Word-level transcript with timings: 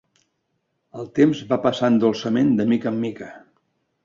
El 1.03 1.11
temps 1.19 1.43
va 1.51 1.59
passant 1.67 2.01
dolçament 2.05 2.51
de 2.63 2.67
mica 2.73 2.95
en 2.97 2.99
mica. 3.05 3.31